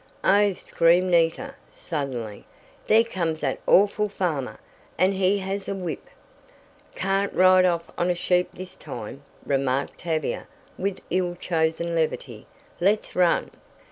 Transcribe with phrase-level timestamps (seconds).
[0.23, 2.47] "Oh!" screamed Nita, suddenly,
[2.87, 4.59] "there comes that awful farmer!
[4.97, 6.07] And he has a whip!"
[6.95, 12.47] "Can't ride off on a sheep this time," remarked Tavia with ill chosen levity.
[12.79, 13.51] "Let's run!"